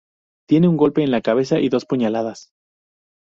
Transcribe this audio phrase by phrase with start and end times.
[0.49, 2.49] Tiene un golpe en la cabeza y dos puñaladas.